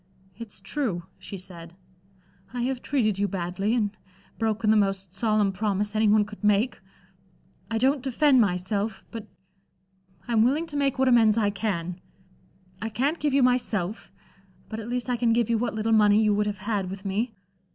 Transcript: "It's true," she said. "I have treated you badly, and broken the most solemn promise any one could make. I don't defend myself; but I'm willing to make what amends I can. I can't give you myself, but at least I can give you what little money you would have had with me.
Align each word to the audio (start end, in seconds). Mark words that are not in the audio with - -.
"It's 0.35 0.59
true," 0.59 1.03
she 1.19 1.37
said. 1.37 1.75
"I 2.55 2.63
have 2.63 2.81
treated 2.81 3.19
you 3.19 3.27
badly, 3.27 3.75
and 3.75 3.95
broken 4.39 4.71
the 4.71 4.75
most 4.75 5.13
solemn 5.13 5.51
promise 5.51 5.95
any 5.95 6.07
one 6.07 6.25
could 6.25 6.43
make. 6.43 6.79
I 7.69 7.77
don't 7.77 8.01
defend 8.01 8.41
myself; 8.41 9.05
but 9.11 9.27
I'm 10.27 10.43
willing 10.43 10.65
to 10.65 10.75
make 10.75 10.97
what 10.97 11.07
amends 11.07 11.37
I 11.37 11.51
can. 11.51 12.01
I 12.81 12.89
can't 12.89 13.19
give 13.19 13.35
you 13.35 13.43
myself, 13.43 14.11
but 14.69 14.79
at 14.79 14.89
least 14.89 15.07
I 15.07 15.17
can 15.17 15.33
give 15.33 15.51
you 15.51 15.59
what 15.59 15.75
little 15.75 15.91
money 15.91 16.19
you 16.23 16.33
would 16.33 16.47
have 16.47 16.57
had 16.65 16.89
with 16.89 17.05
me. 17.05 17.35